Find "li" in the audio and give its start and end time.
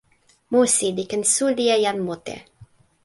0.95-1.03